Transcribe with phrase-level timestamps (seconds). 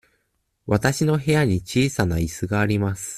[0.65, 3.09] わたしの部屋に小さないすがあります。